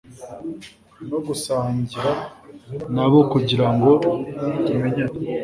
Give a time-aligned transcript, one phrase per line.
[1.09, 2.11] no gusangira
[2.95, 3.91] na bo kugira ngo
[4.65, 5.17] tumenyane